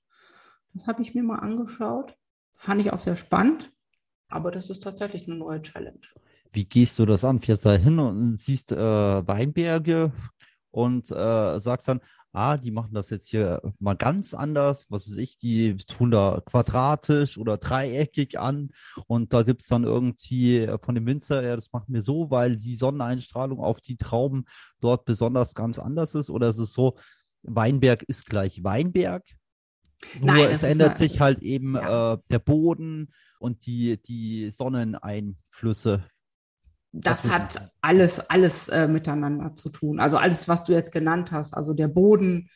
Das 0.74 0.88
habe 0.88 1.02
ich 1.02 1.14
mir 1.14 1.24
mal 1.24 1.40
angeschaut. 1.40 2.16
Fand 2.56 2.80
ich 2.80 2.94
auch 2.94 3.00
sehr 3.00 3.18
spannend. 3.18 3.72
Aber 4.30 4.52
das 4.52 4.70
ist 4.70 4.82
tatsächlich 4.82 5.28
eine 5.28 5.36
neue 5.36 5.62
Challenge. 5.62 6.00
Wie 6.52 6.64
gehst 6.64 6.98
du 7.00 7.06
das 7.06 7.26
an? 7.26 7.42
Fährst 7.42 7.66
da 7.66 7.74
hin 7.74 8.00
und 8.00 8.38
siehst 8.38 8.72
äh, 8.72 8.78
Weinberge 8.78 10.14
und 10.72 11.12
äh, 11.12 11.60
sagst 11.60 11.88
dann, 11.88 12.02
ah, 12.34 12.58
die 12.58 12.72
machen 12.72 12.94
das 12.94 13.10
jetzt 13.10 13.28
hier 13.28 13.62
mal 13.80 13.96
ganz 13.96 14.34
anders, 14.34 14.88
was 14.90 15.10
weiß 15.10 15.18
ich, 15.18 15.38
die 15.38 15.76
tun 15.78 16.12
da 16.12 16.42
quadratisch 16.46 17.38
oder 17.38 17.58
dreieckig 17.58 18.40
an 18.40 18.72
und 19.08 19.34
da 19.34 19.44
gibt 19.44 19.62
es 19.62 19.68
dann 19.68 19.84
irgendwie 19.84 20.70
von 20.82 20.96
dem 20.96 21.06
Winzer, 21.06 21.44
ja, 21.44 21.56
das 21.56 21.72
machen 21.74 21.94
wir 21.94 22.02
so, 22.02 22.32
weil 22.32 22.56
die 22.56 22.76
Sonneneinstrahlung 22.76 23.60
auf 23.60 23.82
die 23.82 23.98
Trauben 23.98 24.46
dort 24.80 25.06
besonders 25.06 25.56
ganz 25.56 25.78
anders 25.78 26.16
ist 26.16 26.30
oder 26.30 26.50
ist 26.50 26.58
es 26.58 26.74
so, 26.74 26.98
Weinberg 27.44 28.04
ist 28.04 28.26
gleich 28.26 28.64
Weinberg, 28.64 29.24
nur 30.20 30.34
Nein, 30.34 30.48
es 30.50 30.64
ändert 30.64 30.98
sich 30.98 31.20
halt 31.20 31.40
eben 31.42 31.76
ja. 31.76 32.14
äh, 32.14 32.18
der 32.30 32.40
Boden 32.40 33.14
und 33.40 33.66
die, 33.66 34.02
die 34.02 34.50
Sonneneinflüsse 34.50 36.04
das 36.92 37.30
hat 37.30 37.72
alles, 37.82 38.20
alles 38.20 38.68
äh, 38.68 38.88
miteinander 38.88 39.56
zu 39.56 39.70
tun. 39.70 40.00
Also 40.00 40.18
alles, 40.18 40.48
was 40.48 40.64
du 40.64 40.74
jetzt 40.74 40.92
genannt 40.92 41.32
hast. 41.32 41.54
Also 41.54 41.74
der 41.74 41.88
Boden 41.88 42.50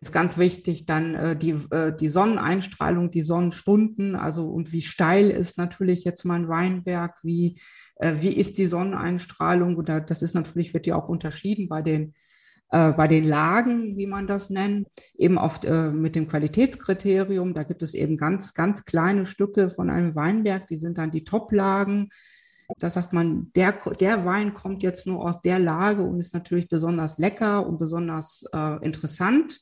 ist 0.00 0.12
ganz 0.12 0.38
wichtig. 0.38 0.86
Dann 0.86 1.14
äh, 1.14 1.36
die, 1.36 1.56
äh, 1.70 1.94
die 1.94 2.08
Sonneneinstrahlung, 2.08 3.10
die 3.10 3.22
Sonnenstunden. 3.22 4.16
Also 4.16 4.48
und 4.48 4.72
wie 4.72 4.82
steil 4.82 5.30
ist 5.30 5.56
natürlich 5.56 6.04
jetzt 6.04 6.24
mein 6.24 6.48
Weinberg? 6.48 7.14
Wie, 7.22 7.60
äh, 7.96 8.14
wie 8.20 8.32
ist 8.32 8.58
die 8.58 8.66
Sonneneinstrahlung? 8.66 9.76
Und 9.76 9.88
das 9.88 10.22
ist 10.22 10.34
natürlich, 10.34 10.74
wird 10.74 10.86
ja 10.86 10.96
auch 10.96 11.08
unterschieden 11.08 11.68
bei 11.68 11.82
den 11.82 12.14
äh, 12.70 12.92
bei 12.92 13.06
den 13.06 13.24
Lagen, 13.24 13.96
wie 13.96 14.08
man 14.08 14.26
das 14.26 14.50
nennt, 14.50 14.88
eben 15.14 15.38
oft 15.38 15.64
äh, 15.64 15.90
mit 15.90 16.16
dem 16.16 16.26
Qualitätskriterium. 16.26 17.54
Da 17.54 17.62
gibt 17.62 17.82
es 17.82 17.94
eben 17.94 18.16
ganz, 18.16 18.54
ganz 18.54 18.84
kleine 18.84 19.24
Stücke 19.24 19.70
von 19.70 19.88
einem 19.88 20.16
Weinberg, 20.16 20.66
die 20.66 20.76
sind 20.76 20.98
dann 20.98 21.12
die 21.12 21.22
Top-Lagen. 21.22 22.10
Da 22.78 22.90
sagt 22.90 23.12
man, 23.12 23.52
der, 23.54 23.72
der 24.00 24.24
Wein 24.24 24.54
kommt 24.54 24.82
jetzt 24.82 25.06
nur 25.06 25.24
aus 25.24 25.40
der 25.40 25.58
Lage 25.58 26.02
und 26.02 26.18
ist 26.18 26.34
natürlich 26.34 26.68
besonders 26.68 27.18
lecker 27.18 27.66
und 27.66 27.78
besonders 27.78 28.44
äh, 28.52 28.84
interessant 28.84 29.60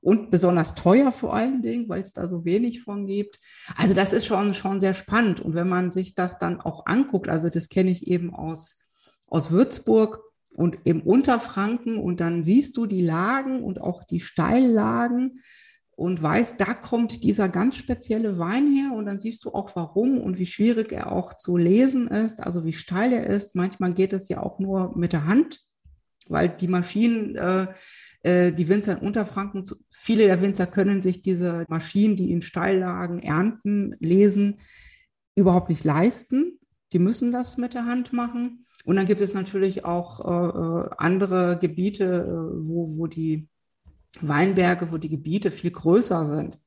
und 0.00 0.30
besonders 0.30 0.74
teuer 0.74 1.12
vor 1.12 1.34
allen 1.34 1.62
Dingen, 1.62 1.88
weil 1.88 2.02
es 2.02 2.12
da 2.12 2.26
so 2.26 2.44
wenig 2.44 2.82
von 2.82 3.06
gibt. 3.06 3.38
Also 3.76 3.94
das 3.94 4.12
ist 4.12 4.26
schon, 4.26 4.54
schon 4.54 4.80
sehr 4.80 4.94
spannend. 4.94 5.40
Und 5.40 5.54
wenn 5.54 5.68
man 5.68 5.92
sich 5.92 6.14
das 6.14 6.38
dann 6.38 6.60
auch 6.60 6.86
anguckt, 6.86 7.28
also 7.28 7.48
das 7.48 7.68
kenne 7.68 7.90
ich 7.90 8.06
eben 8.06 8.34
aus, 8.34 8.78
aus 9.26 9.50
Würzburg 9.50 10.22
und 10.54 10.78
im 10.84 11.02
Unterfranken 11.02 11.96
und 11.98 12.20
dann 12.20 12.44
siehst 12.44 12.76
du 12.76 12.86
die 12.86 13.02
Lagen 13.02 13.62
und 13.62 13.80
auch 13.80 14.04
die 14.04 14.20
Steillagen 14.20 15.40
und 16.00 16.22
weißt, 16.22 16.58
da 16.58 16.72
kommt 16.72 17.24
dieser 17.24 17.50
ganz 17.50 17.76
spezielle 17.76 18.38
Wein 18.38 18.72
her 18.72 18.96
und 18.96 19.04
dann 19.04 19.18
siehst 19.18 19.44
du 19.44 19.50
auch 19.50 19.76
warum 19.76 20.16
und 20.16 20.38
wie 20.38 20.46
schwierig 20.46 20.92
er 20.92 21.12
auch 21.12 21.34
zu 21.34 21.58
lesen 21.58 22.08
ist, 22.08 22.42
also 22.42 22.64
wie 22.64 22.72
steil 22.72 23.12
er 23.12 23.26
ist. 23.26 23.54
Manchmal 23.54 23.92
geht 23.92 24.14
es 24.14 24.30
ja 24.30 24.42
auch 24.42 24.58
nur 24.58 24.96
mit 24.96 25.12
der 25.12 25.26
Hand, 25.26 25.60
weil 26.26 26.48
die 26.48 26.68
Maschinen, 26.68 27.36
äh, 27.36 27.66
äh, 28.22 28.50
die 28.50 28.70
Winzer 28.70 28.92
in 28.92 29.06
Unterfranken, 29.06 29.62
viele 29.90 30.24
der 30.24 30.40
Winzer 30.40 30.66
können 30.66 31.02
sich 31.02 31.20
diese 31.20 31.66
Maschinen, 31.68 32.16
die 32.16 32.32
in 32.32 32.40
Steillagen 32.40 33.18
ernten, 33.18 33.94
lesen, 34.00 34.60
überhaupt 35.34 35.68
nicht 35.68 35.84
leisten. 35.84 36.58
Die 36.94 36.98
müssen 36.98 37.30
das 37.30 37.58
mit 37.58 37.74
der 37.74 37.84
Hand 37.84 38.14
machen. 38.14 38.64
Und 38.86 38.96
dann 38.96 39.04
gibt 39.04 39.20
es 39.20 39.34
natürlich 39.34 39.84
auch 39.84 40.20
äh, 40.24 40.86
äh 40.88 40.90
andere 40.96 41.58
Gebiete, 41.58 42.24
äh, 42.26 42.66
wo, 42.66 42.96
wo 42.96 43.06
die 43.06 43.50
Weinberge, 44.20 44.90
wo 44.90 44.98
die 44.98 45.08
Gebiete 45.08 45.50
viel 45.50 45.70
größer 45.70 46.26
sind 46.36 46.58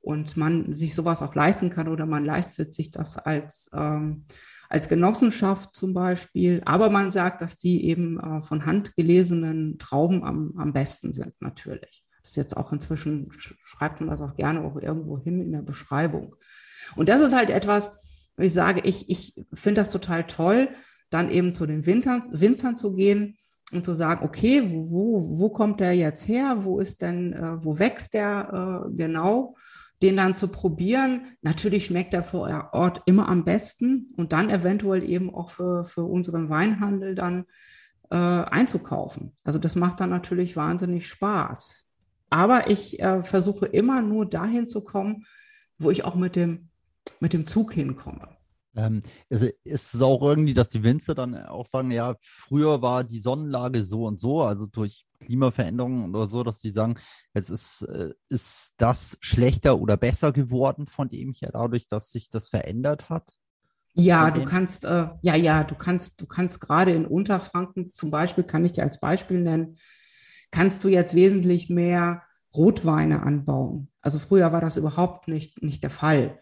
und 0.00 0.36
man 0.36 0.74
sich 0.74 0.94
sowas 0.94 1.22
auch 1.22 1.34
leisten 1.34 1.70
kann 1.70 1.88
oder 1.88 2.06
man 2.06 2.24
leistet 2.24 2.74
sich 2.74 2.90
das 2.90 3.16
als, 3.16 3.70
ähm, 3.72 4.24
als 4.68 4.88
Genossenschaft 4.88 5.74
zum 5.74 5.94
Beispiel. 5.94 6.62
Aber 6.64 6.90
man 6.90 7.10
sagt, 7.10 7.40
dass 7.40 7.56
die 7.56 7.86
eben 7.86 8.18
äh, 8.18 8.42
von 8.42 8.66
Hand 8.66 8.96
gelesenen 8.96 9.78
Trauben 9.78 10.24
am, 10.24 10.54
am 10.58 10.72
besten 10.72 11.12
sind, 11.12 11.34
natürlich. 11.40 12.04
Das 12.20 12.30
ist 12.30 12.36
jetzt 12.36 12.56
auch 12.56 12.72
inzwischen, 12.72 13.30
schreibt 13.64 14.00
man 14.00 14.10
das 14.10 14.20
auch 14.20 14.36
gerne 14.36 14.62
auch 14.62 14.76
irgendwo 14.76 15.18
hin 15.18 15.40
in 15.40 15.52
der 15.52 15.62
Beschreibung. 15.62 16.36
Und 16.94 17.08
das 17.08 17.20
ist 17.20 17.34
halt 17.34 17.50
etwas, 17.50 17.96
ich 18.36 18.52
sage, 18.52 18.80
ich, 18.84 19.08
ich 19.08 19.34
finde 19.52 19.80
das 19.80 19.90
total 19.90 20.26
toll, 20.26 20.68
dann 21.10 21.30
eben 21.30 21.54
zu 21.54 21.66
den 21.66 21.84
Winzern, 21.86 22.22
Winzern 22.32 22.76
zu 22.76 22.94
gehen 22.94 23.36
und 23.72 23.84
zu 23.84 23.94
sagen, 23.94 24.24
okay, 24.24 24.62
wo, 24.70 25.38
wo, 25.38 25.48
kommt 25.48 25.80
der 25.80 25.94
jetzt 25.94 26.28
her? 26.28 26.58
Wo 26.60 26.78
ist 26.78 27.02
denn, 27.02 27.32
äh, 27.32 27.64
wo 27.64 27.78
wächst 27.78 28.14
der 28.14 28.84
äh, 28.86 28.94
genau? 28.94 29.56
Den 30.02 30.16
dann 30.16 30.34
zu 30.34 30.48
probieren. 30.48 31.36
Natürlich 31.42 31.86
schmeckt 31.86 32.12
er 32.12 32.22
vor 32.22 32.70
Ort 32.72 33.02
immer 33.06 33.28
am 33.28 33.44
besten 33.44 34.12
und 34.16 34.32
dann 34.32 34.50
eventuell 34.50 35.08
eben 35.08 35.34
auch 35.34 35.50
für, 35.50 35.84
für 35.84 36.04
unseren 36.04 36.50
Weinhandel 36.50 37.14
dann 37.14 37.44
äh, 38.10 38.16
einzukaufen. 38.16 39.32
Also 39.42 39.58
das 39.58 39.74
macht 39.74 40.00
dann 40.00 40.10
natürlich 40.10 40.56
wahnsinnig 40.56 41.08
Spaß. 41.08 41.86
Aber 42.30 42.68
ich 42.68 43.00
äh, 43.00 43.22
versuche 43.22 43.66
immer 43.66 44.02
nur 44.02 44.26
dahin 44.26 44.68
zu 44.68 44.82
kommen, 44.82 45.24
wo 45.78 45.90
ich 45.90 46.04
auch 46.04 46.14
mit 46.14 46.36
dem, 46.36 46.68
mit 47.20 47.32
dem 47.32 47.46
Zug 47.46 47.72
hinkomme. 47.72 48.36
Ähm, 48.74 49.02
also 49.30 49.48
ist 49.64 49.94
es 49.94 50.02
auch 50.02 50.22
irgendwie, 50.22 50.54
dass 50.54 50.70
die 50.70 50.82
Winzer 50.82 51.14
dann 51.14 51.36
auch 51.36 51.66
sagen, 51.66 51.90
ja, 51.90 52.16
früher 52.20 52.80
war 52.82 53.04
die 53.04 53.18
Sonnenlage 53.18 53.84
so 53.84 54.06
und 54.06 54.18
so, 54.18 54.42
also 54.42 54.66
durch 54.66 55.04
Klimaveränderungen 55.20 56.14
oder 56.14 56.26
so, 56.26 56.42
dass 56.42 56.58
die 56.58 56.70
sagen, 56.70 56.96
jetzt 57.34 57.50
ist, 57.50 57.82
äh, 57.82 58.10
ist 58.28 58.74
das 58.78 59.18
schlechter 59.20 59.78
oder 59.78 59.96
besser 59.96 60.32
geworden 60.32 60.86
von 60.86 61.08
dem 61.08 61.32
her, 61.32 61.50
dadurch, 61.52 61.86
dass 61.86 62.10
sich 62.10 62.30
das 62.30 62.48
verändert 62.48 63.08
hat? 63.08 63.32
Ja, 63.94 64.30
du 64.30 64.44
kannst, 64.44 64.84
äh, 64.86 65.08
ja, 65.20 65.36
ja, 65.36 65.64
du 65.64 65.74
kannst, 65.74 66.20
du 66.22 66.26
kannst 66.26 66.60
gerade 66.60 66.92
in 66.92 67.04
Unterfranken 67.04 67.92
zum 67.92 68.10
Beispiel, 68.10 68.44
kann 68.44 68.64
ich 68.64 68.72
dir 68.72 68.84
als 68.84 68.98
Beispiel 68.98 69.38
nennen, 69.38 69.76
kannst 70.50 70.82
du 70.82 70.88
jetzt 70.88 71.14
wesentlich 71.14 71.68
mehr 71.68 72.22
Rotweine 72.54 73.22
anbauen. 73.22 73.90
Also 74.00 74.18
früher 74.18 74.50
war 74.50 74.62
das 74.62 74.78
überhaupt 74.78 75.28
nicht, 75.28 75.62
nicht 75.62 75.82
der 75.82 75.90
Fall 75.90 76.38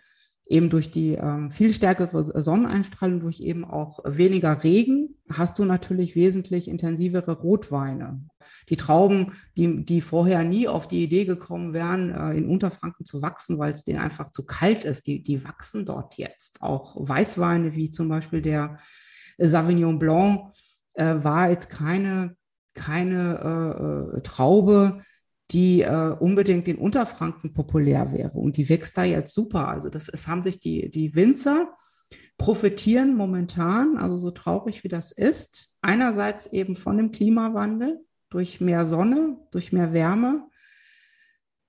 eben 0.51 0.69
durch 0.69 0.91
die 0.91 1.13
ähm, 1.13 1.53
viel 1.53 1.73
stärkere 1.73 2.43
Sonneneinstrahlung, 2.43 3.21
durch 3.21 3.41
eben 3.41 3.65
auch 3.65 4.01
weniger 4.05 4.65
Regen, 4.65 5.15
hast 5.31 5.61
du 5.61 5.65
natürlich 5.65 6.17
wesentlich 6.17 6.67
intensivere 6.67 7.39
Rotweine. 7.39 8.21
Die 8.69 8.77
Trauben, 8.77 9.33
die, 9.57 9.85
die 9.85 10.01
vorher 10.01 10.43
nie 10.43 10.67
auf 10.67 10.89
die 10.89 11.05
Idee 11.05 11.25
gekommen 11.25 11.73
wären, 11.73 12.11
äh, 12.11 12.37
in 12.37 12.49
Unterfranken 12.49 13.07
zu 13.07 13.23
wachsen, 13.23 13.59
weil 13.59 13.73
es 13.73 13.85
denen 13.85 14.01
einfach 14.01 14.31
zu 14.31 14.45
kalt 14.45 14.85
ist, 14.85 15.07
die, 15.07 15.23
die 15.23 15.45
wachsen 15.45 15.87
dort 15.87 16.17
jetzt. 16.17 16.61
Auch 16.61 16.97
Weißweine, 16.97 17.77
wie 17.77 17.91
zum 17.91 18.09
Beispiel 18.09 18.43
der 18.43 18.79
Sauvignon 19.39 20.01
Blanc, 20.01 20.53
äh, 20.95 21.15
war 21.23 21.49
jetzt 21.49 21.71
keine, 21.71 22.35
keine 22.75 24.15
äh, 24.15 24.17
äh 24.17 24.21
Traube, 24.23 25.03
die 25.51 25.83
äh, 25.83 26.15
unbedingt 26.19 26.69
in 26.69 26.79
Unterfranken 26.79 27.53
populär 27.53 28.13
wäre. 28.13 28.39
Und 28.39 28.57
die 28.57 28.69
wächst 28.69 28.97
da 28.97 29.05
jetzt 29.05 29.35
super. 29.35 29.69
Also 29.69 29.89
das 29.89 30.09
ist, 30.09 30.29
haben 30.29 30.43
sich 30.43 30.61
die, 30.61 30.91
die 30.91 31.15
Winzer 31.15 31.73
profitieren 32.39 33.17
momentan, 33.17 33.99
also 33.99 34.17
so 34.17 34.31
traurig 34.31 34.83
wie 34.85 34.89
das 34.89 35.13
ist, 35.13 35.77
einerseits 35.83 36.47
eben 36.53 36.75
von 36.77 36.97
dem 36.97 37.13
Klimawandel 37.13 38.01
durch 38.31 38.61
mehr 38.61 38.87
Sonne, 38.87 39.37
durch 39.51 39.73
mehr 39.73 39.93
Wärme. 39.93 40.47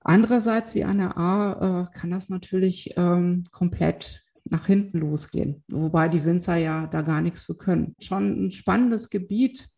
Andererseits, 0.00 0.74
wie 0.74 0.84
an 0.84 0.98
der 0.98 1.16
A, 1.16 1.82
äh, 1.82 1.98
kann 1.98 2.10
das 2.10 2.28
natürlich 2.28 2.94
ähm, 2.96 3.44
komplett 3.52 4.24
nach 4.44 4.66
hinten 4.66 4.98
losgehen, 4.98 5.62
wobei 5.68 6.08
die 6.08 6.24
Winzer 6.24 6.56
ja 6.56 6.86
da 6.86 7.02
gar 7.02 7.20
nichts 7.20 7.44
für 7.44 7.54
können. 7.54 7.94
Schon 8.00 8.46
ein 8.46 8.50
spannendes 8.50 9.10
Gebiet, 9.10 9.68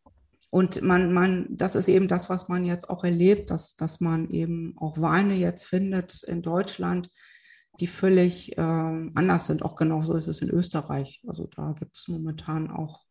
und 0.54 0.82
man, 0.82 1.12
man, 1.12 1.48
das 1.50 1.74
ist 1.74 1.88
eben 1.88 2.06
das, 2.06 2.30
was 2.30 2.46
man 2.48 2.64
jetzt 2.64 2.88
auch 2.88 3.02
erlebt, 3.02 3.50
dass, 3.50 3.74
dass 3.74 3.98
man 3.98 4.30
eben 4.30 4.76
auch 4.78 5.00
Weine 5.00 5.34
jetzt 5.34 5.64
findet 5.64 6.22
in 6.22 6.42
Deutschland, 6.42 7.10
die 7.80 7.88
völlig 7.88 8.56
äh, 8.56 8.60
anders 8.60 9.48
sind. 9.48 9.64
Auch 9.64 9.74
genauso 9.74 10.14
ist 10.14 10.28
es 10.28 10.42
in 10.42 10.50
Österreich. 10.50 11.20
Also 11.26 11.48
da 11.56 11.74
gibt 11.76 11.96
es 11.96 12.06
momentan 12.06 12.70
auch 12.70 13.04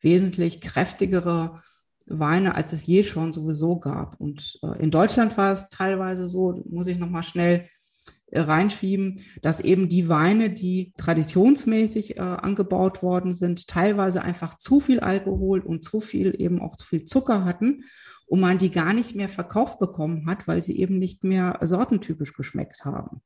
wesentlich 0.00 0.62
kräftigere 0.62 1.60
Weine, 2.06 2.54
als 2.54 2.72
es 2.72 2.86
je 2.86 3.04
schon 3.04 3.34
sowieso 3.34 3.78
gab. 3.78 4.18
Und 4.18 4.58
äh, 4.62 4.82
in 4.82 4.90
Deutschland 4.90 5.36
war 5.36 5.52
es 5.52 5.68
teilweise 5.68 6.28
so, 6.28 6.62
muss 6.64 6.86
ich 6.86 6.96
nochmal 6.96 7.24
schnell 7.24 7.68
reinschieben, 8.32 9.20
dass 9.42 9.60
eben 9.60 9.88
die 9.88 10.08
Weine, 10.08 10.50
die 10.50 10.92
traditionsmäßig 10.96 12.16
äh, 12.16 12.20
angebaut 12.20 13.02
worden 13.02 13.34
sind, 13.34 13.68
teilweise 13.68 14.22
einfach 14.22 14.58
zu 14.58 14.80
viel 14.80 15.00
Alkohol 15.00 15.60
und 15.60 15.84
zu 15.84 16.00
viel 16.00 16.34
eben 16.40 16.60
auch 16.60 16.76
zu 16.76 16.86
viel 16.86 17.04
Zucker 17.04 17.44
hatten 17.44 17.84
und 18.26 18.40
man 18.40 18.58
die 18.58 18.70
gar 18.70 18.92
nicht 18.92 19.14
mehr 19.14 19.28
verkauft 19.28 19.78
bekommen 19.78 20.26
hat, 20.26 20.48
weil 20.48 20.62
sie 20.62 20.76
eben 20.78 20.98
nicht 20.98 21.22
mehr 21.22 21.58
sortentypisch 21.62 22.34
geschmeckt 22.34 22.84
haben 22.84 23.22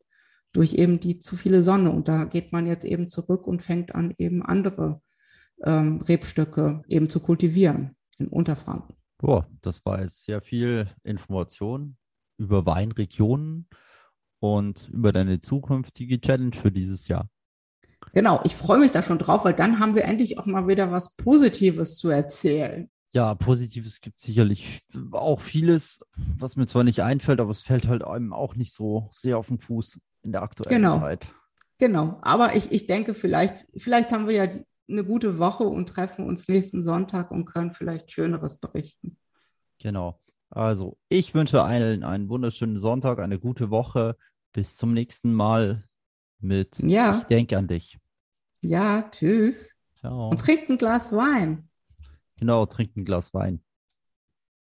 durch 0.53 0.75
eben 0.75 1.01
die 1.01 1.19
zu 1.19 1.37
viele 1.37 1.63
Sonne. 1.63 1.91
Und 1.91 2.09
da 2.09 2.25
geht 2.25 2.53
man 2.53 2.67
jetzt 2.67 2.85
eben 2.85 3.09
zurück 3.09 3.47
und 3.47 3.63
fängt 3.63 3.95
an, 3.95 4.15
eben 4.19 4.43
andere 4.43 5.01
ähm, 5.65 6.01
Rebstöcke 6.03 6.83
eben 6.89 7.09
zu 7.09 7.21
kultivieren 7.21 7.97
in 8.19 8.29
Unterfranken. 8.29 8.97
Boah, 9.19 9.47
das 9.63 9.85
war 9.85 10.01
jetzt 10.01 10.25
sehr 10.25 10.41
viel 10.41 10.89
Information 11.05 11.97
über 12.39 12.65
Weinregionen 12.67 13.69
und 14.41 14.89
über 14.93 15.13
deine 15.13 15.41
zukünftige 15.41 16.21
Challenge 16.21 16.55
für 16.55 16.73
dieses 16.73 17.09
Jahr. 17.09 17.29
Genau, 18.13 18.41
ich 18.45 18.57
freue 18.57 18.81
mich 18.81 18.91
da 18.91 19.03
schon 19.03 19.19
drauf, 19.19 19.45
weil 19.45 19.55
dann 19.55 19.79
haben 19.79 19.95
wir 19.95 20.05
endlich 20.05 20.39
auch 20.39 20.47
mal 20.47 20.67
wieder 20.67 20.91
was 20.91 21.15
Positives 21.17 21.97
zu 21.97 22.09
erzählen. 22.09 22.91
Ja, 23.13 23.35
Positives 23.35 24.01
gibt 24.01 24.21
sicherlich 24.21 24.81
auch 25.13 25.41
vieles, 25.41 26.01
was 26.39 26.57
mir 26.57 26.67
zwar 26.67 26.85
nicht 26.85 27.01
einfällt, 27.01 27.41
aber 27.41 27.51
es 27.51 27.61
fällt 27.61 27.89
halt 27.89 28.03
einem 28.03 28.33
auch 28.33 28.57
nicht 28.57 28.73
so 28.73 29.09
sehr 29.13 29.37
auf 29.37 29.49
den 29.49 29.59
Fuß 29.59 30.01
in 30.23 30.33
der 30.33 30.43
aktuellen 30.43 30.83
genau. 30.83 30.99
Zeit. 30.99 31.33
Genau, 31.79 32.19
aber 32.23 32.55
ich, 32.57 32.71
ich 32.73 32.87
denke, 32.87 33.15
vielleicht, 33.15 33.67
vielleicht 33.77 34.13
haben 34.13 34.29
wir 34.29 34.35
ja 34.35 34.47
die, 34.47 34.65
eine 34.89 35.05
gute 35.05 35.39
Woche 35.39 35.65
und 35.65 35.89
treffen 35.89 36.27
uns 36.27 36.49
nächsten 36.49 36.83
Sonntag 36.83 37.31
und 37.31 37.47
können 37.47 37.73
vielleicht 37.73 38.13
Schöneres 38.13 38.59
berichten. 38.59 39.17
Genau. 39.79 40.21
Also, 40.51 40.97
ich 41.09 41.33
wünsche 41.33 41.63
allen 41.63 42.03
einen 42.03 42.29
wunderschönen 42.29 42.77
Sonntag, 42.77 43.21
eine 43.21 43.39
gute 43.39 43.71
Woche. 43.71 44.17
Bis 44.53 44.77
zum 44.77 44.93
nächsten 44.93 45.33
Mal 45.33 45.85
mit 46.41 46.79
ja. 46.79 47.17
Ich 47.17 47.25
denke 47.25 47.57
an 47.57 47.69
dich. 47.69 47.99
Ja, 48.63 49.09
tschüss. 49.11 49.75
Ciao. 49.95 50.31
Und 50.31 50.39
trinkt 50.39 50.69
ein 50.71 50.79
Glas 50.79 51.13
Wein. 51.13 51.69
Genau, 52.37 52.67
trinkt 52.67 52.97
ein 52.97 53.05
Glas 53.05 53.33
Wein. 53.35 53.63